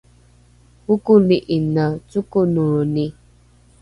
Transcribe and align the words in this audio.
okoli’ine 0.93 1.85
cokonoroni 2.09 3.05